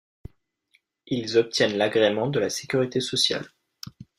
Ils 1.05 1.37
obtiennent 1.37 1.77
l'agrément 1.77 2.25
de 2.27 2.39
la 2.39 2.49
sécurité 2.49 2.99
sociale. 3.01 3.45